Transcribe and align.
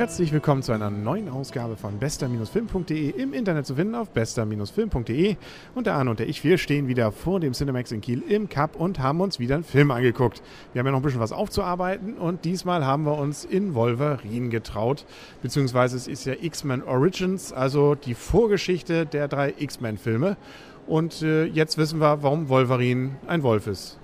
Herzlich 0.00 0.32
willkommen 0.32 0.62
zu 0.62 0.72
einer 0.72 0.88
neuen 0.88 1.28
Ausgabe 1.28 1.76
von 1.76 1.98
bester-film.de 1.98 3.10
im 3.10 3.34
Internet 3.34 3.66
zu 3.66 3.74
finden 3.74 3.94
auf 3.94 4.08
bester-film.de. 4.08 5.36
Und 5.74 5.86
der 5.86 5.92
Arne 5.92 6.08
und 6.08 6.18
der 6.18 6.26
ich, 6.26 6.42
wir 6.42 6.56
stehen 6.56 6.88
wieder 6.88 7.12
vor 7.12 7.38
dem 7.38 7.52
Cinemax 7.52 7.92
in 7.92 8.00
Kiel 8.00 8.22
im 8.26 8.48
Cup 8.48 8.76
und 8.76 8.98
haben 8.98 9.20
uns 9.20 9.38
wieder 9.38 9.56
einen 9.56 9.64
Film 9.64 9.90
angeguckt. 9.90 10.40
Wir 10.72 10.78
haben 10.78 10.86
ja 10.86 10.92
noch 10.92 11.00
ein 11.00 11.02
bisschen 11.02 11.20
was 11.20 11.32
aufzuarbeiten 11.32 12.14
und 12.16 12.46
diesmal 12.46 12.86
haben 12.86 13.04
wir 13.04 13.18
uns 13.18 13.44
in 13.44 13.74
Wolverine 13.74 14.48
getraut. 14.48 15.04
Beziehungsweise 15.42 15.98
es 15.98 16.08
ist 16.08 16.24
ja 16.24 16.32
X-Men 16.40 16.82
Origins, 16.82 17.52
also 17.52 17.94
die 17.94 18.14
Vorgeschichte 18.14 19.04
der 19.04 19.28
drei 19.28 19.52
X-Men-Filme. 19.58 20.38
Und 20.86 21.20
äh, 21.20 21.44
jetzt 21.44 21.76
wissen 21.76 22.00
wir, 22.00 22.22
warum 22.22 22.48
Wolverine 22.48 23.16
ein 23.26 23.42
Wolf 23.42 23.66
ist. 23.66 23.98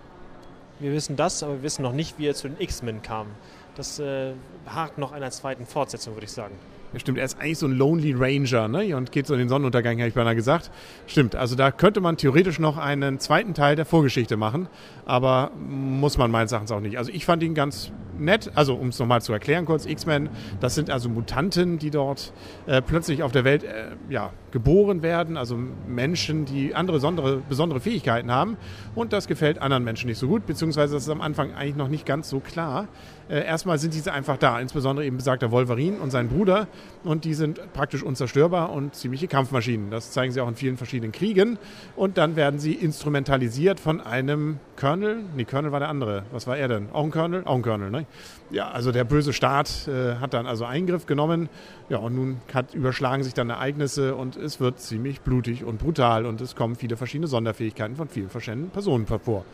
Wir 0.79 0.93
wissen 0.93 1.17
das, 1.17 1.43
aber 1.43 1.55
wir 1.55 1.63
wissen 1.63 1.81
noch 1.81 1.95
nicht, 1.95 2.19
wie 2.19 2.27
er 2.27 2.35
zu 2.35 2.49
den 2.49 2.61
X-Men 2.61 3.01
kam. 3.01 3.29
Das 3.77 3.99
äh, 3.99 4.33
hakt 4.67 4.99
noch 4.99 5.13
einer 5.13 5.31
zweiten 5.31 5.67
Fortsetzung, 5.67 6.15
würde 6.15 6.25
ich 6.25 6.33
sagen. 6.33 6.55
Ja, 6.93 7.01
stimmt, 7.01 7.19
er 7.19 7.25
ist 7.25 7.41
eigentlich 7.41 7.59
so 7.59 7.67
ein 7.67 7.73
Lonely 7.73 8.15
Ranger 8.17 8.69
ne? 8.69 8.97
und 8.97 9.13
geht 9.13 9.27
so 9.27 9.35
in 9.35 9.41
den 9.41 9.49
Sonnenuntergang, 9.49 9.99
habe 9.99 10.09
ich 10.09 10.15
beinahe 10.15 10.37
gesagt. 10.37 10.71
Stimmt, 11.07 11.35
also 11.35 11.57
da 11.57 11.71
könnte 11.71 12.01
man 12.01 12.17
theoretisch 12.17 12.59
noch 12.59 12.79
einen 12.79 13.19
zweiten 13.19 13.55
Teil 13.55 13.77
der 13.77 13.85
Vorgeschichte 13.85 14.37
machen, 14.37 14.69
aber 15.05 15.51
muss 15.57 16.17
man 16.19 16.31
meines 16.31 16.53
Erachtens 16.53 16.73
auch 16.73 16.81
nicht. 16.81 16.99
Also 16.99 17.11
ich 17.13 17.25
fand 17.27 17.43
ihn 17.43 17.55
ganz 17.55 17.93
nett, 18.19 18.51
also 18.55 18.75
um 18.75 18.89
es 18.89 18.99
nochmal 18.99 19.23
zu 19.23 19.33
erklären 19.33 19.65
kurz, 19.65 19.87
X-Men, 19.87 20.29
das 20.61 20.75
sind 20.75 20.91
also 20.91 21.09
Mutanten, 21.09 21.79
die 21.79 21.91
dort 21.91 22.33
äh, 22.67 22.81
plötzlich 22.83 23.23
auf 23.23 23.33
der 23.33 23.45
Welt 23.45 23.65
äh, 23.65 23.89
ja, 24.09 24.33
geboren 24.53 25.03
werden, 25.03 25.37
also 25.37 25.59
Menschen, 25.87 26.45
die 26.45 26.75
andere 26.75 26.97
besondere, 26.97 27.43
besondere 27.49 27.81
Fähigkeiten 27.81 28.31
haben 28.31 28.57
und 28.95 29.13
das 29.13 29.27
gefällt 29.27 29.61
anderen 29.61 29.85
Menschen 29.85 30.09
nicht 30.09 30.19
so 30.19 30.29
gut, 30.29 30.47
beziehungsweise 30.47 30.95
das 30.95 31.05
ist 31.05 31.11
am 31.11 31.21
Anfang 31.21 31.53
eigentlich 31.55 31.77
noch 31.77 31.89
nicht 31.89 32.07
ganz 32.07 32.29
so 32.31 32.41
klar. 32.41 32.89
Äh, 33.29 33.45
erstmal 33.45 33.79
sind 33.79 33.95
diese 33.95 34.13
einfach 34.13 34.37
da, 34.37 34.61
insbesondere 34.61 35.05
eben 35.05 35.17
besagter 35.17 35.51
Wolverine 35.51 35.99
und 35.99 36.11
sein 36.11 36.29
Bruder. 36.29 36.69
Und 37.05 37.25
die 37.25 37.35
sind 37.35 37.61
praktisch 37.73 38.03
unzerstörbar 38.03 38.73
und 38.73 38.97
ziemliche 38.97 39.29
Kampfmaschinen. 39.29 39.91
Das 39.93 40.11
zeigen 40.11 40.33
sie 40.33 40.41
auch 40.41 40.49
in 40.49 40.57
vielen 40.57 40.77
verschiedenen 40.77 41.13
Kriegen. 41.13 41.57
Und 41.95 42.19
dann 42.19 42.35
werden 42.35 42.59
sie 42.59 42.73
instrumentalisiert 42.73 43.79
von 43.79 44.01
einem 44.01 44.59
Colonel. 44.77 45.19
Nee, 45.37 45.45
Colonel 45.45 45.71
war 45.71 45.79
der 45.79 45.89
andere. 45.89 46.25
Was 46.33 46.49
war 46.49 46.57
er 46.57 46.67
denn? 46.67 46.89
Auch 46.93 47.05
ein 47.05 47.13
Colonel? 47.13 47.45
Auch 47.45 47.55
ein 47.55 47.63
Colonel, 47.63 47.91
ne? 47.91 48.07
Ja, 48.51 48.71
also 48.71 48.91
der 48.91 49.05
böse 49.05 49.33
Staat 49.33 49.87
äh, 49.87 50.17
hat 50.17 50.35
dann 50.35 50.47
also 50.47 50.65
Eingriff 50.65 51.07
genommen. 51.07 51.49
Ja, 51.89 51.99
und 51.99 52.17
nun 52.17 52.41
hat, 52.53 52.75
überschlagen 52.75 53.23
sich 53.23 53.35
dann 53.35 53.51
Ereignisse 53.51 54.17
und 54.17 54.37
es 54.37 54.59
wird 54.59 54.81
ziemlich 54.81 55.21
blutig 55.21 55.65
und 55.65 55.79
brutal. 55.79 56.27
Und 56.27 56.41
es 56.41 56.57
kommen 56.57 56.75
viele 56.75 56.97
verschiedene 56.97 57.29
Sonderfähigkeiten 57.29 57.95
von 57.95 58.09
vielen 58.09 58.31
verschiedenen 58.31 58.71
Personen 58.71 59.07
vor. 59.07 59.45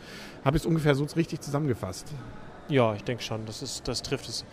Habe 0.42 0.56
ich 0.56 0.62
es 0.62 0.66
ungefähr 0.66 0.94
so 0.94 1.04
richtig 1.16 1.42
zusammengefasst. 1.42 2.14
Ja, 2.68 2.94
ich 2.94 3.04
denke 3.04 3.22
schon. 3.22 3.44
Das, 3.46 3.62
ist, 3.62 3.86
das 3.88 4.02
trifft 4.02 4.28
es. 4.28 4.44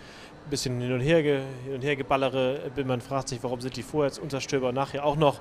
Ein 0.46 0.50
bisschen 0.50 0.82
hin 0.82 0.94
und 0.94 1.02
her, 1.02 1.22
hin 1.22 1.44
und 1.76 1.84
her 1.84 1.96
geballere. 1.96 2.72
Man 2.86 3.02
fragt 3.02 3.30
sich, 3.30 3.44
warum 3.44 3.62
sind 3.62 3.76
die 3.76 3.84
vorher 3.84 4.10
jetzt 4.10 4.20
unzerstörbar, 4.20 4.72
nachher 4.72 5.06
auch 5.06 5.16
noch. 5.16 5.40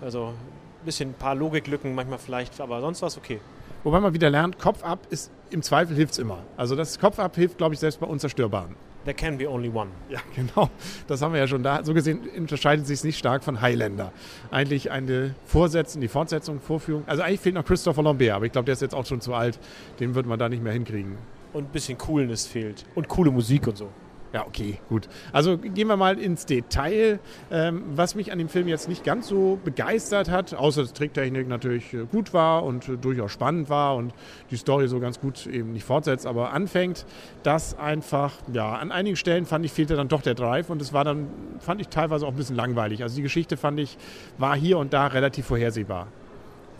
Also 0.00 0.26
ein 0.26 0.84
bisschen 0.84 1.10
ein 1.10 1.14
paar 1.14 1.34
Logiklücken 1.34 1.94
manchmal 1.94 2.18
vielleicht, 2.18 2.60
aber 2.60 2.80
sonst 2.80 3.02
war 3.02 3.08
es 3.08 3.16
okay. 3.16 3.40
Wobei 3.84 4.00
man 4.00 4.12
wieder 4.14 4.30
lernt, 4.30 4.58
Kopf 4.58 4.82
ab 4.82 5.00
ist 5.10 5.30
im 5.50 5.62
Zweifel 5.62 5.96
hilft 5.96 6.12
es 6.12 6.18
immer. 6.18 6.38
Also 6.56 6.74
das 6.74 6.98
Kopf 6.98 7.18
ab 7.18 7.36
hilft, 7.36 7.58
glaube 7.58 7.74
ich, 7.74 7.80
selbst 7.80 8.00
bei 8.00 8.06
Unzerstörbaren. 8.06 8.74
There 9.04 9.14
can 9.14 9.38
be 9.38 9.48
only 9.48 9.70
one. 9.70 9.90
Ja, 10.10 10.18
genau. 10.34 10.68
Das 11.06 11.22
haben 11.22 11.32
wir 11.32 11.40
ja 11.40 11.46
schon 11.46 11.62
da. 11.62 11.84
So 11.84 11.94
gesehen 11.94 12.28
unterscheidet 12.36 12.86
sich 12.86 12.98
es 12.98 13.04
nicht 13.04 13.18
stark 13.18 13.44
von 13.44 13.60
Highlander. 13.60 14.12
Eigentlich 14.50 14.90
eine 14.90 15.34
Vorsetzung, 15.46 16.00
die 16.00 16.08
Fortsetzung, 16.08 16.60
Vorführung. 16.60 17.04
Also 17.06 17.22
eigentlich 17.22 17.40
fehlt 17.40 17.54
noch 17.54 17.64
Christopher 17.64 18.02
Lambert, 18.02 18.32
aber 18.32 18.46
ich 18.46 18.52
glaube, 18.52 18.66
der 18.66 18.72
ist 18.74 18.82
jetzt 18.82 18.94
auch 18.94 19.06
schon 19.06 19.20
zu 19.20 19.34
alt. 19.34 19.58
Den 20.00 20.14
wird 20.14 20.26
man 20.26 20.38
da 20.38 20.48
nicht 20.48 20.62
mehr 20.62 20.72
hinkriegen 20.72 21.16
und 21.52 21.64
ein 21.64 21.72
bisschen 21.72 21.98
Coolness 21.98 22.46
fehlt. 22.46 22.84
Und 22.94 23.08
coole 23.08 23.30
Musik 23.30 23.66
und 23.66 23.76
so. 23.76 23.88
Ja, 24.32 24.46
okay, 24.46 24.78
gut. 24.90 25.08
Also 25.32 25.56
gehen 25.56 25.88
wir 25.88 25.96
mal 25.96 26.18
ins 26.18 26.44
Detail. 26.44 27.18
Ähm, 27.50 27.82
was 27.94 28.14
mich 28.14 28.30
an 28.30 28.38
dem 28.38 28.50
Film 28.50 28.68
jetzt 28.68 28.86
nicht 28.86 29.02
ganz 29.02 29.26
so 29.28 29.58
begeistert 29.64 30.30
hat, 30.30 30.52
außer 30.52 30.82
dass 30.82 30.92
Tricktechnik 30.92 31.48
natürlich 31.48 31.94
äh, 31.94 32.04
gut 32.04 32.34
war 32.34 32.64
und 32.64 32.88
äh, 32.88 32.96
durchaus 32.98 33.32
spannend 33.32 33.70
war 33.70 33.96
und 33.96 34.12
die 34.50 34.56
Story 34.56 34.86
so 34.88 35.00
ganz 35.00 35.18
gut 35.18 35.46
eben 35.46 35.72
nicht 35.72 35.84
fortsetzt, 35.84 36.26
aber 36.26 36.52
anfängt, 36.52 37.06
dass 37.42 37.78
einfach, 37.78 38.34
ja, 38.52 38.74
an 38.74 38.92
einigen 38.92 39.16
Stellen 39.16 39.46
fand 39.46 39.64
ich, 39.64 39.72
fehlte 39.72 39.96
dann 39.96 40.08
doch 40.08 40.20
der 40.20 40.34
Drive 40.34 40.68
und 40.68 40.82
es 40.82 40.92
war 40.92 41.04
dann, 41.04 41.28
fand 41.60 41.80
ich 41.80 41.88
teilweise 41.88 42.26
auch 42.26 42.30
ein 42.30 42.36
bisschen 42.36 42.56
langweilig. 42.56 43.02
Also 43.02 43.16
die 43.16 43.22
Geschichte 43.22 43.56
fand 43.56 43.80
ich, 43.80 43.96
war 44.36 44.54
hier 44.56 44.76
und 44.76 44.92
da 44.92 45.06
relativ 45.06 45.46
vorhersehbar. 45.46 46.08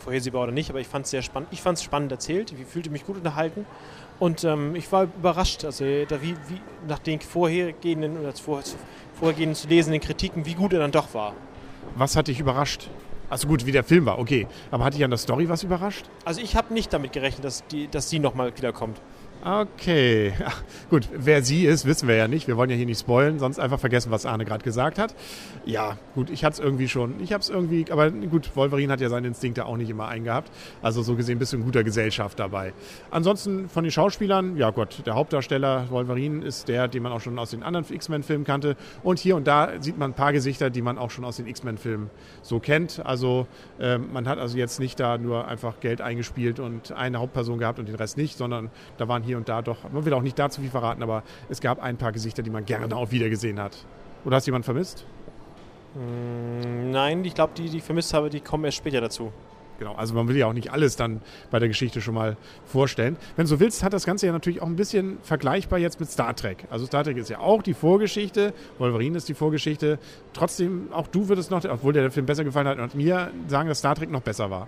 Vorhersehbar 0.08 0.44
oder 0.44 0.52
nicht, 0.52 0.70
aber 0.70 0.80
ich 0.80 0.88
fand 0.88 1.04
es 1.04 1.10
sehr 1.10 1.20
spannend. 1.20 1.50
Ich 1.52 1.60
fand 1.60 1.76
es 1.76 1.84
spannend 1.84 2.10
erzählt, 2.10 2.50
ich 2.50 2.66
fühlte 2.66 2.88
mich 2.88 3.04
gut 3.04 3.18
unterhalten 3.18 3.66
und 4.18 4.42
ähm, 4.42 4.74
ich 4.74 4.90
war 4.90 5.04
überrascht, 5.04 5.66
also 5.66 5.84
da 5.84 6.22
wie, 6.22 6.34
wie 6.48 6.62
nach 6.88 6.98
den 6.98 7.20
vorhergehenden 7.20 8.16
oder 8.16 8.32
vor, 8.32 8.62
vorhergehenden 9.12 9.54
zu 9.54 9.68
lesenden 9.68 10.00
Kritiken, 10.00 10.46
wie 10.46 10.54
gut 10.54 10.72
er 10.72 10.78
dann 10.78 10.92
doch 10.92 11.12
war. 11.12 11.34
Was 11.94 12.16
hat 12.16 12.28
dich 12.28 12.40
überrascht? 12.40 12.88
Also 13.28 13.48
gut, 13.48 13.66
wie 13.66 13.72
der 13.72 13.84
Film 13.84 14.06
war, 14.06 14.18
okay. 14.18 14.46
Aber 14.70 14.84
hat 14.84 14.94
dich 14.94 15.04
an 15.04 15.10
der 15.10 15.18
Story 15.18 15.46
was 15.50 15.62
überrascht? 15.62 16.06
Also 16.24 16.40
ich 16.40 16.56
habe 16.56 16.72
nicht 16.72 16.90
damit 16.90 17.12
gerechnet, 17.12 17.44
dass, 17.44 17.66
die, 17.66 17.86
dass 17.88 18.08
sie 18.08 18.18
nochmal 18.18 18.56
wiederkommt. 18.56 19.02
Okay, 19.44 20.32
gut, 20.90 21.08
wer 21.14 21.44
sie 21.44 21.64
ist, 21.64 21.86
wissen 21.86 22.08
wir 22.08 22.16
ja 22.16 22.26
nicht. 22.26 22.48
Wir 22.48 22.56
wollen 22.56 22.70
ja 22.70 22.76
hier 22.76 22.86
nicht 22.86 22.98
spoilen, 22.98 23.38
sonst 23.38 23.60
einfach 23.60 23.78
vergessen, 23.78 24.10
was 24.10 24.26
Arne 24.26 24.44
gerade 24.44 24.64
gesagt 24.64 24.98
hat. 24.98 25.14
Ja, 25.64 25.96
gut, 26.16 26.28
ich 26.30 26.44
hatte 26.44 26.54
es 26.54 26.58
irgendwie 26.58 26.88
schon. 26.88 27.20
Ich 27.22 27.32
habe 27.32 27.40
es 27.40 27.48
irgendwie, 27.48 27.86
aber 27.90 28.10
gut, 28.10 28.56
Wolverine 28.56 28.92
hat 28.92 29.00
ja 29.00 29.08
seine 29.08 29.28
Instinkte 29.28 29.66
auch 29.66 29.76
nicht 29.76 29.90
immer 29.90 30.08
eingehabt. 30.08 30.50
Also 30.82 31.02
so 31.02 31.14
gesehen 31.14 31.38
bist 31.38 31.52
du 31.52 31.58
in 31.58 31.62
guter 31.62 31.84
Gesellschaft 31.84 32.38
dabei. 32.40 32.72
Ansonsten 33.12 33.68
von 33.68 33.84
den 33.84 33.92
Schauspielern, 33.92 34.56
ja 34.56 34.70
Gott, 34.70 35.06
der 35.06 35.14
Hauptdarsteller 35.14 35.88
Wolverine 35.90 36.44
ist 36.44 36.66
der, 36.66 36.88
den 36.88 37.04
man 37.04 37.12
auch 37.12 37.20
schon 37.20 37.38
aus 37.38 37.50
den 37.50 37.62
anderen 37.62 37.86
X-Men-Filmen 37.88 38.44
kannte. 38.44 38.76
Und 39.04 39.20
hier 39.20 39.36
und 39.36 39.46
da 39.46 39.80
sieht 39.80 39.98
man 39.98 40.10
ein 40.10 40.14
paar 40.14 40.32
Gesichter, 40.32 40.68
die 40.68 40.82
man 40.82 40.98
auch 40.98 41.12
schon 41.12 41.24
aus 41.24 41.36
den 41.36 41.46
X-Men-Filmen 41.46 42.10
so 42.42 42.58
kennt. 42.58 43.06
Also 43.06 43.46
äh, 43.78 43.98
man 43.98 44.26
hat 44.26 44.38
also 44.38 44.58
jetzt 44.58 44.80
nicht 44.80 44.98
da 44.98 45.16
nur 45.16 45.46
einfach 45.46 45.78
Geld 45.78 46.00
eingespielt 46.00 46.58
und 46.58 46.90
eine 46.90 47.20
Hauptperson 47.20 47.58
gehabt 47.58 47.78
und 47.78 47.86
den 47.86 47.94
Rest 47.94 48.16
nicht, 48.16 48.36
sondern 48.36 48.70
da 48.96 49.06
waren 49.06 49.22
hier 49.22 49.27
und 49.34 49.48
da 49.48 49.62
doch, 49.62 49.78
man 49.92 50.04
will 50.04 50.12
auch 50.14 50.22
nicht 50.22 50.38
dazu 50.38 50.60
viel 50.60 50.70
verraten, 50.70 51.02
aber 51.02 51.22
es 51.48 51.60
gab 51.60 51.80
ein 51.80 51.96
paar 51.96 52.12
Gesichter, 52.12 52.42
die 52.42 52.50
man 52.50 52.64
gerne 52.64 52.94
auch 52.94 53.10
wieder 53.10 53.28
gesehen 53.28 53.60
hat. 53.60 53.84
Oder 54.24 54.36
hast 54.36 54.46
du 54.46 54.50
jemanden 54.50 54.64
vermisst? 54.64 55.06
Mm, 55.94 56.90
nein, 56.90 57.24
ich 57.24 57.34
glaube, 57.34 57.52
die, 57.56 57.68
die 57.68 57.78
ich 57.78 57.82
vermisst 57.82 58.12
habe, 58.14 58.30
die 58.30 58.40
kommen 58.40 58.64
erst 58.64 58.78
später 58.78 59.00
dazu. 59.00 59.32
Genau, 59.78 59.94
also 59.94 60.12
man 60.12 60.26
will 60.26 60.36
ja 60.36 60.46
auch 60.46 60.52
nicht 60.52 60.72
alles 60.72 60.96
dann 60.96 61.22
bei 61.52 61.60
der 61.60 61.68
Geschichte 61.68 62.00
schon 62.00 62.14
mal 62.14 62.36
vorstellen. 62.64 63.16
Wenn 63.36 63.44
du 63.44 63.48
so 63.48 63.60
willst, 63.60 63.84
hat 63.84 63.92
das 63.92 64.04
Ganze 64.04 64.26
ja 64.26 64.32
natürlich 64.32 64.60
auch 64.60 64.66
ein 64.66 64.74
bisschen 64.74 65.18
vergleichbar 65.22 65.78
jetzt 65.78 66.00
mit 66.00 66.10
Star 66.10 66.34
Trek. 66.34 66.66
Also 66.68 66.86
Star 66.86 67.04
Trek 67.04 67.16
ist 67.16 67.30
ja 67.30 67.38
auch 67.38 67.62
die 67.62 67.74
Vorgeschichte, 67.74 68.54
Wolverine 68.78 69.16
ist 69.16 69.28
die 69.28 69.34
Vorgeschichte. 69.34 70.00
Trotzdem, 70.32 70.92
auch 70.92 71.06
du 71.06 71.28
würdest 71.28 71.52
noch, 71.52 71.64
obwohl 71.64 71.92
der 71.92 72.10
Film 72.10 72.26
besser 72.26 72.42
gefallen 72.42 72.66
hat, 72.66 72.78
und 72.78 72.96
mir 72.96 73.30
sagen, 73.46 73.68
dass 73.68 73.78
Star 73.78 73.94
Trek 73.94 74.10
noch 74.10 74.22
besser 74.22 74.50
war. 74.50 74.66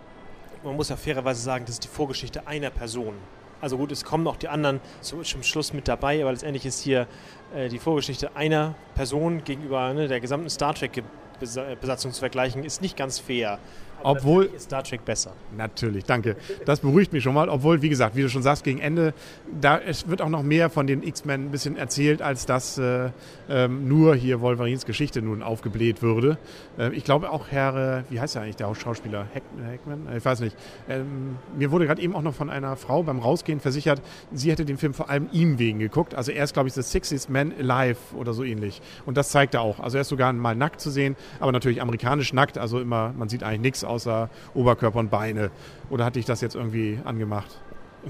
Man 0.63 0.77
muss 0.77 0.91
ja 0.91 0.97
fairerweise 0.97 1.43
sagen, 1.43 1.65
das 1.65 1.75
ist 1.75 1.85
die 1.85 1.89
Vorgeschichte 1.89 2.47
einer 2.47 2.71
Person. 2.71 3.15
Also 3.61 3.77
gut, 3.77 3.93
es 3.93 4.05
kommen 4.05 4.27
auch 4.27 4.37
die 4.37 4.49
anderen 4.49 4.81
zum, 5.01 5.25
Schluss 5.25 5.73
mit 5.73 5.87
dabei, 5.87 6.23
aber 6.23 6.33
letztendlich 6.33 6.65
ist 6.65 6.81
hier 6.81 7.07
äh, 7.55 7.69
die 7.69 7.79
Vorgeschichte 7.79 8.35
einer 8.37 8.75
Person 8.95 9.45
gegenüber 9.45 9.93
ne, 9.93 10.09
der 10.09 10.21
gesamten 10.21 10.49
Star 10.49 10.75
Trek-Besatzung 10.75 12.13
zu 12.13 12.21
vergleichen, 12.21 12.65
ist 12.65 12.81
nicht 12.81 12.97
ganz 12.97 13.19
fair. 13.19 13.59
Obwohl 14.03 14.45
ist 14.45 14.65
Star 14.65 14.83
Trek 14.83 15.05
besser. 15.05 15.33
Natürlich, 15.57 16.05
danke. 16.05 16.37
Das 16.65 16.81
beruhigt 16.81 17.13
mich 17.13 17.23
schon 17.23 17.35
mal. 17.35 17.49
Obwohl, 17.49 17.83
wie 17.83 17.89
gesagt, 17.89 18.17
wie 18.17 18.23
du 18.23 18.29
schon 18.29 18.43
sagst, 18.43 18.65
gegen 18.65 18.81
Ende, 18.81 19.15
da 19.61 19.79
es 19.79 20.09
wird 20.09 20.23
auch 20.23 20.29
noch 20.29 20.43
mehr 20.43 20.71
von 20.71 20.87
den 20.87 21.03
X-Men 21.03 21.47
ein 21.47 21.51
bisschen 21.51 21.77
erzählt, 21.77 22.23
als 22.23 22.47
dass 22.47 22.79
äh, 22.79 23.11
ähm, 23.49 23.89
nur 23.89 24.15
hier 24.15 24.41
Wolverines 24.41 24.87
Geschichte 24.87 25.23
nun 25.23 25.43
aufgebläht 25.43 26.03
würde. 26.03 26.39
Äh, 26.79 26.95
ich 26.95 27.05
glaube 27.05 27.31
auch 27.31 27.49
Herr, 27.51 27.99
äh, 27.99 28.03
wie 28.11 28.21
heißt 28.21 28.37
er 28.37 28.43
eigentlich, 28.43 28.57
der 28.57 28.75
Schauspieler? 28.75 29.27
Hack, 29.35 29.43
Hackman? 29.71 30.07
Äh, 30.07 30.19
ich 30.19 30.25
weiß 30.25 30.41
nicht. 30.41 30.57
Ähm, 30.89 31.37
mir 31.57 31.71
wurde 31.71 31.87
gerade 31.87 32.01
eben 32.01 32.15
auch 32.15 32.23
noch 32.23 32.35
von 32.35 32.51
einer 32.51 32.77
Frau 32.77 33.03
beim 33.03 33.19
Rausgehen 33.19 33.61
versichert, 33.61 34.03
sie 34.33 34.51
hätte 34.51 34.65
den 34.65 34.79
Film 34.79 34.95
vor 34.95 35.11
allem 35.11 35.29
ihm 35.33 35.59
wegen 35.59 35.79
geguckt. 35.79 36.15
Also 36.15 36.33
er 36.33 36.45
ist, 36.45 36.55
glaube 36.55 36.69
ich, 36.69 36.75
The 36.75 36.83
Sixth 36.83 37.29
Man 37.29 37.53
Alive 37.59 37.99
oder 38.17 38.33
so 38.33 38.45
ähnlich. 38.45 38.81
Und 39.07 39.17
das 39.17 39.31
zeigt 39.31 39.55
er 39.55 39.63
auch. 39.63 39.81
Also 39.81 39.99
er 39.99 40.03
ist 40.03 40.09
sogar 40.09 40.33
mal 40.33 40.55
nackt 40.55 40.81
zu 40.81 40.91
sehen, 40.91 41.17
aber 41.41 41.53
natürlich 41.53 41.83
amerikanisch 41.83 42.33
nackt. 42.33 42.59
Also 42.59 42.81
immer, 42.81 43.13
man 43.17 43.29
sieht 43.29 43.43
eigentlich 43.43 43.61
nichts 43.61 43.85
außer 43.91 44.31
Oberkörper 44.55 44.99
und 44.99 45.11
Beine. 45.11 45.51
Oder 45.91 46.05
hatte 46.05 46.19
ich 46.19 46.25
das 46.25 46.41
jetzt 46.41 46.55
irgendwie 46.55 46.99
angemacht? 47.05 47.61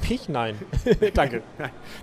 Mich? 0.08 0.28
Nein. 0.28 0.56
Danke. 1.14 1.42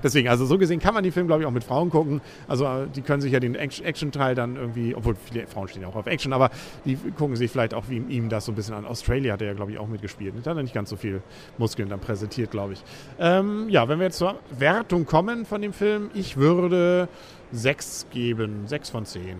Deswegen, 0.03 0.27
also 0.27 0.45
so 0.45 0.57
gesehen 0.57 0.79
kann 0.79 0.93
man 0.93 1.03
die 1.03 1.11
Film, 1.11 1.27
glaube 1.27 1.43
ich, 1.43 1.47
auch 1.47 1.51
mit 1.51 1.63
Frauen 1.63 1.89
gucken. 1.89 2.21
Also 2.47 2.65
äh, 2.65 2.87
die 2.93 3.01
können 3.01 3.21
sich 3.21 3.31
ja 3.31 3.39
den 3.39 3.55
Action-Teil 3.55 4.35
dann 4.35 4.55
irgendwie, 4.55 4.95
obwohl 4.95 5.15
viele 5.15 5.47
Frauen 5.47 5.67
stehen 5.67 5.83
ja 5.83 5.87
auch 5.87 5.95
auf 5.95 6.07
Action, 6.07 6.33
aber 6.33 6.49
die 6.85 6.97
gucken 7.17 7.35
sich 7.35 7.51
vielleicht 7.51 7.73
auch 7.73 7.85
wie 7.89 7.97
ihm 7.97 8.29
das 8.29 8.45
so 8.45 8.51
ein 8.51 8.55
bisschen 8.55 8.73
an. 8.73 8.85
Australia 8.85 9.33
hat 9.33 9.41
er 9.41 9.47
ja, 9.47 9.53
glaube 9.53 9.71
ich, 9.71 9.77
auch 9.77 9.87
mitgespielt. 9.87 10.33
Da 10.43 10.51
hat 10.51 10.57
er 10.57 10.63
nicht 10.63 10.73
ganz 10.73 10.89
so 10.89 10.95
viel 10.95 11.21
Muskeln 11.57 11.89
dann 11.89 11.99
präsentiert, 11.99 12.51
glaube 12.51 12.73
ich. 12.73 12.83
Ähm, 13.19 13.69
ja, 13.69 13.87
wenn 13.87 13.99
wir 13.99 14.05
jetzt 14.05 14.17
zur 14.17 14.39
Wertung 14.57 15.05
kommen 15.05 15.45
von 15.45 15.61
dem 15.61 15.73
Film, 15.73 16.09
ich 16.13 16.37
würde 16.37 17.07
sechs 17.51 18.07
geben. 18.11 18.67
Sechs 18.67 18.89
von 18.89 19.05
zehn. 19.05 19.37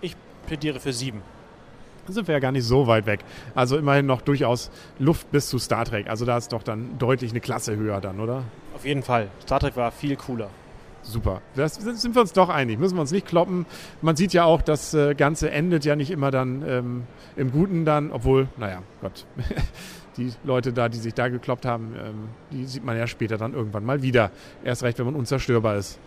Ich 0.00 0.14
plädiere 0.46 0.80
für 0.80 0.92
sieben 0.92 1.22
sind 2.14 2.28
wir 2.28 2.34
ja 2.34 2.38
gar 2.40 2.52
nicht 2.52 2.64
so 2.64 2.86
weit 2.86 3.06
weg. 3.06 3.20
Also 3.54 3.76
immerhin 3.76 4.06
noch 4.06 4.22
durchaus 4.22 4.70
Luft 4.98 5.30
bis 5.30 5.48
zu 5.48 5.58
Star 5.58 5.84
Trek. 5.84 6.08
Also 6.08 6.24
da 6.24 6.36
ist 6.36 6.52
doch 6.52 6.62
dann 6.62 6.98
deutlich 6.98 7.30
eine 7.30 7.40
Klasse 7.40 7.76
höher 7.76 8.00
dann, 8.00 8.20
oder? 8.20 8.44
Auf 8.74 8.84
jeden 8.84 9.02
Fall. 9.02 9.28
Star 9.42 9.60
Trek 9.60 9.76
war 9.76 9.90
viel 9.90 10.16
cooler. 10.16 10.50
Super. 11.02 11.40
Das 11.54 11.76
sind 11.76 12.14
wir 12.14 12.20
uns 12.20 12.32
doch 12.32 12.48
einig. 12.48 12.78
Müssen 12.78 12.96
wir 12.96 13.00
uns 13.00 13.12
nicht 13.12 13.26
kloppen. 13.26 13.66
Man 14.02 14.16
sieht 14.16 14.32
ja 14.32 14.44
auch, 14.44 14.60
das 14.60 14.92
äh, 14.94 15.14
Ganze 15.14 15.50
endet 15.50 15.84
ja 15.84 15.96
nicht 15.96 16.10
immer 16.10 16.30
dann 16.30 16.62
ähm, 16.68 17.04
im 17.36 17.50
Guten 17.50 17.84
dann, 17.84 18.10
obwohl, 18.12 18.48
naja, 18.56 18.82
Gott. 19.00 19.24
die 20.18 20.32
Leute 20.44 20.72
da, 20.72 20.88
die 20.88 20.98
sich 20.98 21.14
da 21.14 21.28
gekloppt 21.28 21.64
haben, 21.64 21.94
ähm, 21.98 22.28
die 22.50 22.64
sieht 22.64 22.84
man 22.84 22.96
ja 22.96 23.06
später 23.06 23.38
dann 23.38 23.54
irgendwann 23.54 23.84
mal 23.84 24.02
wieder. 24.02 24.30
Erst 24.64 24.82
recht, 24.82 24.98
wenn 24.98 25.06
man 25.06 25.14
unzerstörbar 25.14 25.76
ist. 25.76 25.98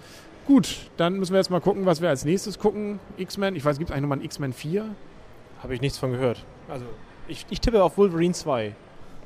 Gut, 0.46 0.90
dann 0.98 1.18
müssen 1.18 1.34
wir 1.34 1.40
jetzt 1.40 1.50
mal 1.50 1.62
gucken, 1.62 1.86
was 1.86 2.02
wir 2.02 2.10
als 2.10 2.26
nächstes 2.26 2.60
gucken. 2.60 3.00
X-Men, 3.18 3.56
ich 3.56 3.64
weiß, 3.64 3.78
gibt 3.78 3.90
es 3.90 3.94
eigentlich 3.94 4.04
nochmal 4.04 4.20
ein 4.20 4.26
X-Men 4.26 4.54
4? 4.54 4.86
Habe 5.64 5.74
ich 5.76 5.82
nichts 5.82 5.98
von 5.98 6.12
gehört. 6.12 6.46
Also, 6.70 6.86
ich, 7.28 7.46
ich 7.50 7.62
tippe 7.62 7.84
auf 7.84 7.98
Wolverine 7.98 8.34
2. 8.34 8.76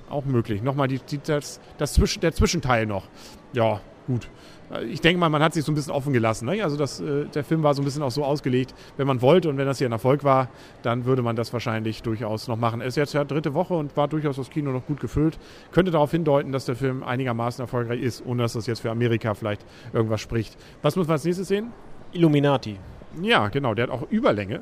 Auch 0.10 0.26
möglich. 0.26 0.62
Nochmal 0.62 0.88
die, 0.88 1.00
die, 1.00 1.20
das, 1.20 1.60
das 1.78 1.94
Zwischen, 1.94 2.22
der 2.22 2.34
Zwischenteil 2.34 2.86
noch. 2.86 3.08
Ja, 3.54 3.82
gut. 4.06 4.30
Äh, 4.72 4.86
ich 4.86 5.02
denke 5.02 5.20
mal, 5.20 5.30
man 5.30 5.42
hat 5.42 5.54
sich 5.54 5.64
so 5.64 5.72
ein 5.72 5.76
bisschen 5.76 5.92
offen 5.92 6.14
gelassen. 6.14 6.46
Ne? 6.46 6.62
Also 6.64 6.78
das, 6.78 7.00
äh, 7.00 7.26
der 7.26 7.44
Film 7.44 7.64
war 7.64 7.74
so 7.74 7.82
ein 7.82 7.86
bisschen 7.86 8.04
auch 8.04 8.12
so 8.12 8.24
ausgelegt, 8.24 8.74
wenn 8.98 9.08
man 9.08 9.22
wollte 9.22 9.50
und 9.50 9.58
wenn 9.58 9.66
das 9.66 9.78
hier 9.78 9.90
ein 9.90 9.92
Erfolg 9.92 10.24
war, 10.24 10.50
dann 10.84 11.06
würde 11.06 11.22
man 11.22 11.36
das 11.36 11.54
wahrscheinlich 11.54 12.04
durchaus 12.04 12.48
noch 12.48 12.58
machen. 12.58 12.82
Es 12.82 12.90
ist 12.90 12.96
jetzt 12.98 13.14
ja 13.14 13.24
dritte 13.24 13.54
Woche 13.54 13.74
und 13.74 13.96
war 13.98 14.08
durchaus 14.08 14.36
das 14.36 14.50
Kino 14.50 14.72
noch 14.72 14.86
gut 14.86 15.00
gefüllt. 15.00 15.40
Könnte 15.72 15.92
darauf 15.92 16.12
hindeuten, 16.12 16.52
dass 16.52 16.66
der 16.66 16.76
Film 16.76 17.04
einigermaßen 17.04 17.62
erfolgreich 17.62 18.02
ist, 18.02 18.24
ohne 18.26 18.44
dass 18.44 18.54
das 18.54 18.68
jetzt 18.68 18.82
für 18.82 18.92
Amerika 18.92 19.34
vielleicht 19.34 19.66
irgendwas 19.94 20.22
spricht. 20.22 20.58
Was 20.82 20.96
muss 20.96 21.08
man 21.08 21.14
als 21.14 21.26
nächstes 21.26 21.48
sehen? 21.48 21.72
Illuminati. 22.12 22.78
Ja, 23.22 23.48
genau. 23.48 23.74
Der 23.74 23.84
hat 23.84 23.92
auch 23.92 24.10
Überlänge 24.10 24.62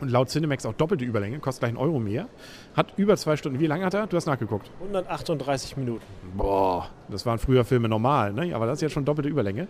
und 0.00 0.10
laut 0.10 0.28
Cinemax 0.28 0.66
auch 0.66 0.72
doppelte 0.74 1.04
Überlänge, 1.04 1.38
kostet 1.38 1.60
gleich 1.60 1.70
einen 1.70 1.78
Euro 1.78 1.98
mehr. 1.98 2.28
Hat 2.76 2.94
über 2.96 3.16
zwei 3.16 3.36
Stunden. 3.36 3.60
Wie 3.60 3.66
lange 3.66 3.84
hat 3.84 3.94
er? 3.94 4.06
Du 4.06 4.16
hast 4.16 4.26
nachgeguckt. 4.26 4.70
138 4.80 5.76
Minuten. 5.76 6.04
Boah, 6.36 6.90
das 7.08 7.24
waren 7.24 7.38
früher 7.38 7.64
Filme 7.64 7.88
normal, 7.88 8.32
ne? 8.32 8.54
aber 8.54 8.66
das 8.66 8.78
ist 8.78 8.82
jetzt 8.82 8.92
schon 8.92 9.04
doppelte 9.04 9.28
Überlänge. 9.28 9.68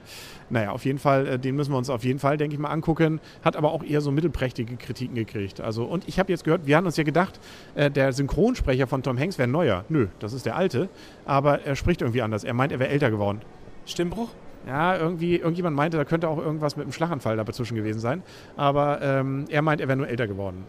Naja, 0.51 0.71
auf 0.71 0.85
jeden 0.85 0.99
Fall, 0.99 1.27
äh, 1.27 1.39
den 1.39 1.57
müssen 1.57 1.73
wir 1.73 1.79
uns 1.79 1.91
auf 1.91 2.05
jeden 2.05 2.19
Fall, 2.19 2.37
denke 2.37 2.55
ich 2.55 2.61
mal, 2.61 2.71
angucken. 2.71 3.21
Hat 3.45 3.57
aber 3.57 3.73
auch 3.73 3.83
eher 3.83 4.01
so 4.01 4.11
mittelprächtige 4.11 4.77
Kritiken 4.77 5.15
gekriegt. 5.15 5.61
Also, 5.61 5.85
und 5.85 6.09
ich 6.09 6.19
habe 6.19 6.33
jetzt 6.33 6.45
gehört, 6.45 6.67
wir 6.67 6.77
haben 6.77 6.87
uns 6.87 6.97
ja 6.97 7.05
gedacht, 7.05 7.39
äh, 7.75 7.91
der 7.91 8.13
Synchronsprecher 8.13 8.87
von 8.87 9.03
Tom 9.03 9.19
Hanks 9.19 9.39
wäre 9.39 9.49
neuer. 9.49 9.85
Nö, 9.89 10.09
das 10.19 10.33
ist 10.33 10.47
der 10.47 10.57
alte, 10.57 10.89
aber 11.27 11.63
er 11.63 11.77
spricht 11.77 12.01
irgendwie 12.01 12.23
anders. 12.23 12.45
Er 12.45 12.55
meint, 12.55 12.73
er 12.73 12.79
wäre 12.79 12.91
älter 12.91 13.11
geworden. 13.11 13.43
Stimmbruch? 13.87 14.31
Ja, 14.67 14.97
irgendwie, 14.97 15.37
irgendjemand 15.37 15.77
meinte, 15.77 15.97
da 15.97 16.05
könnte 16.05 16.29
auch 16.29 16.39
irgendwas 16.39 16.77
mit 16.77 16.85
einem 16.85 16.93
Schlaganfall 16.93 17.37
dazwischen 17.37 17.77
gewesen 17.77 18.01
sein. 18.01 18.23
Aber 18.57 19.01
ähm, 19.03 19.45
er 19.49 19.63
meint, 19.63 19.81
er 19.81 19.89
wäre 19.89 19.99
nur 19.99 20.09
älter 20.09 20.27
geworden. 20.27 20.65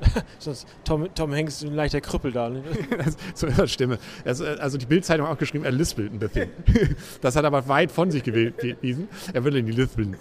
Sonst 0.38 0.66
Tom, 0.84 1.08
Tom 1.14 1.32
Hanks 1.32 1.62
ist 1.62 1.68
ein 1.68 1.74
leichter 1.74 2.00
Krüppel 2.00 2.32
da. 2.32 2.48
Ne? 2.48 2.62
so 3.34 3.46
ist 3.46 3.58
das 3.58 3.72
Stimme. 3.72 3.98
Also, 4.24 4.44
also 4.44 4.78
die 4.78 4.86
Bildzeitung 4.86 5.26
hat 5.26 5.34
auch 5.34 5.38
geschrieben, 5.38 5.64
er 5.64 5.72
lispelt 5.72 6.12
ein 6.12 6.18
bisschen. 6.18 6.50
das 7.20 7.36
hat 7.36 7.44
er 7.44 7.48
aber 7.48 7.68
weit 7.68 7.90
von 7.90 8.10
sich 8.10 8.22
gewiesen. 8.22 9.08
Er 9.32 9.44
würde 9.44 9.58
in 9.58 9.66
die 9.66 9.72
lispeln. 9.72 10.16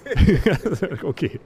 okay, 1.04 1.40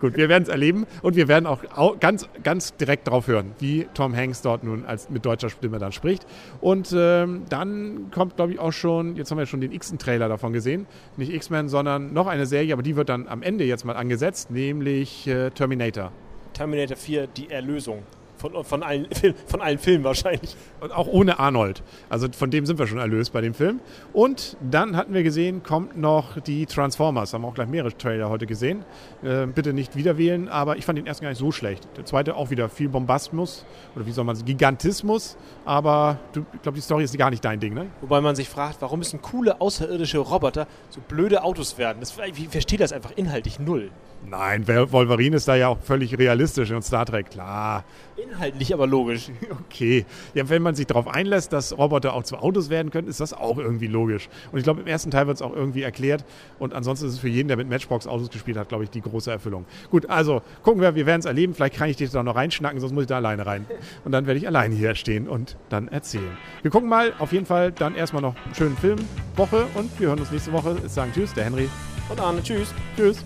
gut, 0.00 0.16
wir 0.16 0.28
werden 0.28 0.44
es 0.44 0.48
erleben 0.48 0.86
und 1.02 1.16
wir 1.16 1.28
werden 1.28 1.46
auch 1.46 1.98
ganz, 2.00 2.28
ganz 2.42 2.76
direkt 2.76 3.08
drauf 3.08 3.26
hören, 3.26 3.52
wie 3.58 3.86
Tom 3.94 4.14
Hanks 4.16 4.42
dort 4.42 4.64
nun 4.64 4.84
als 4.84 5.10
mit 5.10 5.24
deutscher 5.24 5.50
Stimme 5.50 5.78
dann 5.78 5.92
spricht. 5.92 6.26
Und 6.60 6.94
ähm, 6.96 7.44
dann 7.48 8.10
kommt, 8.10 8.36
glaube 8.36 8.52
ich, 8.52 8.58
auch 8.58 8.72
schon, 8.72 9.16
jetzt 9.16 9.30
haben 9.30 9.38
wir 9.38 9.46
schon 9.46 9.60
den 9.60 9.72
X-Trailer 9.72 10.28
davon 10.28 10.52
gesehen. 10.52 10.86
Nicht 11.16 11.32
X-Men, 11.32 11.68
sondern 11.68 12.12
noch 12.12 12.26
eine 12.26 12.46
Serie, 12.46 12.72
aber 12.72 12.82
die 12.82 12.96
wird 12.96 13.08
dann 13.08 13.28
am 13.28 13.42
Ende 13.42 13.64
jetzt 13.64 13.84
mal 13.84 13.96
angesetzt, 13.96 14.50
nämlich 14.50 15.26
äh, 15.26 15.50
Terminator. 15.50 16.12
Terminator 16.52 16.96
4 16.96 17.26
die 17.26 17.50
Erlösung. 17.50 18.02
Von, 18.42 18.64
von, 18.64 18.82
allen, 18.82 19.06
von 19.46 19.60
allen 19.60 19.78
Filmen 19.78 20.02
wahrscheinlich. 20.02 20.56
Und 20.80 20.90
auch 20.90 21.06
ohne 21.06 21.38
Arnold. 21.38 21.84
Also 22.08 22.26
von 22.32 22.50
dem 22.50 22.66
sind 22.66 22.76
wir 22.80 22.88
schon 22.88 22.98
erlöst 22.98 23.32
bei 23.32 23.40
dem 23.40 23.54
Film. 23.54 23.78
Und 24.12 24.56
dann 24.60 24.96
hatten 24.96 25.14
wir 25.14 25.22
gesehen, 25.22 25.62
kommt 25.62 25.96
noch 25.96 26.40
die 26.40 26.66
Transformers. 26.66 27.32
Haben 27.34 27.44
auch 27.44 27.54
gleich 27.54 27.68
mehrere 27.68 27.96
Trailer 27.96 28.28
heute 28.30 28.46
gesehen. 28.46 28.84
Äh, 29.22 29.46
bitte 29.46 29.72
nicht 29.72 29.94
wieder 29.94 30.18
wählen, 30.18 30.48
aber 30.48 30.76
ich 30.76 30.84
fand 30.84 30.98
den 30.98 31.06
ersten 31.06 31.22
gar 31.22 31.30
nicht 31.30 31.38
so 31.38 31.52
schlecht. 31.52 31.86
Der 31.96 32.04
zweite 32.04 32.34
auch 32.34 32.50
wieder 32.50 32.68
viel 32.68 32.88
Bombasmus 32.88 33.64
oder 33.94 34.06
wie 34.06 34.12
soll 34.12 34.24
man 34.24 34.34
sagen, 34.34 34.46
Gigantismus. 34.46 35.36
Aber 35.64 36.18
du, 36.32 36.44
ich 36.52 36.62
glaube, 36.62 36.74
die 36.74 36.82
Story 36.82 37.04
ist 37.04 37.16
gar 37.16 37.30
nicht 37.30 37.44
dein 37.44 37.60
Ding, 37.60 37.74
ne? 37.74 37.86
Wobei 38.00 38.20
man 38.20 38.34
sich 38.34 38.48
fragt, 38.48 38.82
warum 38.82 38.98
müssen 38.98 39.22
coole 39.22 39.60
außerirdische 39.60 40.18
Roboter 40.18 40.66
so 40.90 41.00
blöde 41.06 41.44
Autos 41.44 41.78
werden? 41.78 41.98
Das, 42.00 42.16
ich 42.36 42.48
verstehe 42.48 42.78
das 42.78 42.92
einfach 42.92 43.12
inhaltlich 43.14 43.60
null. 43.60 43.92
Nein, 44.28 44.66
Wolverine 44.68 45.36
ist 45.36 45.48
da 45.48 45.56
ja 45.56 45.68
auch 45.68 45.78
völlig 45.80 46.16
realistisch 46.16 46.70
in 46.70 46.80
Star 46.82 47.04
Trek, 47.06 47.30
klar. 47.30 47.84
Inhaltlich 48.32 48.72
aber 48.72 48.86
logisch. 48.86 49.30
Okay. 49.72 50.04
Ja, 50.34 50.48
wenn 50.48 50.62
man 50.62 50.74
sich 50.74 50.86
darauf 50.86 51.08
einlässt, 51.08 51.52
dass 51.52 51.76
Roboter 51.76 52.14
auch 52.14 52.24
zu 52.24 52.36
Autos 52.36 52.68
werden 52.68 52.90
können, 52.90 53.08
ist 53.08 53.20
das 53.20 53.32
auch 53.32 53.58
irgendwie 53.58 53.86
logisch. 53.86 54.28
Und 54.50 54.58
ich 54.58 54.64
glaube, 54.64 54.80
im 54.82 54.86
ersten 54.86 55.10
Teil 55.10 55.26
wird 55.26 55.36
es 55.36 55.42
auch 55.42 55.54
irgendwie 55.54 55.82
erklärt. 55.82 56.24
Und 56.58 56.74
ansonsten 56.74 57.06
ist 57.06 57.14
es 57.14 57.18
für 57.18 57.28
jeden, 57.28 57.48
der 57.48 57.56
mit 57.56 57.68
Matchbox-Autos 57.68 58.30
gespielt 58.30 58.56
hat, 58.56 58.68
glaube 58.68 58.84
ich, 58.84 58.90
die 58.90 59.00
große 59.00 59.30
Erfüllung. 59.30 59.64
Gut, 59.90 60.08
also 60.10 60.42
gucken 60.62 60.80
wir, 60.80 60.94
wir 60.94 61.06
werden 61.06 61.20
es 61.20 61.26
erleben. 61.26 61.54
Vielleicht 61.54 61.76
kann 61.76 61.88
ich 61.88 61.96
dich 61.96 62.10
da 62.10 62.22
noch 62.22 62.36
reinschnacken, 62.36 62.80
sonst 62.80 62.92
muss 62.92 63.02
ich 63.02 63.08
da 63.08 63.16
alleine 63.16 63.46
rein. 63.46 63.66
Und 64.04 64.12
dann 64.12 64.26
werde 64.26 64.38
ich 64.38 64.46
alleine 64.46 64.74
hier 64.74 64.94
stehen 64.94 65.28
und 65.28 65.56
dann 65.68 65.88
erzählen. 65.88 66.36
Wir 66.62 66.70
gucken 66.70 66.88
mal, 66.88 67.12
auf 67.18 67.32
jeden 67.32 67.46
Fall 67.46 67.72
dann 67.72 67.94
erstmal 67.94 68.22
noch 68.22 68.36
einen 68.44 68.54
schönen 68.54 68.76
Filmwoche 68.76 69.66
und 69.74 69.98
wir 69.98 70.08
hören 70.08 70.20
uns 70.20 70.30
nächste 70.30 70.52
Woche. 70.52 70.76
Ich 70.84 70.92
sagen 70.92 71.12
Tschüss, 71.12 71.32
der 71.34 71.44
Henry. 71.44 71.68
Und 72.08 72.20
Arne, 72.20 72.42
tschüss. 72.42 72.74
Tschüss. 72.96 73.24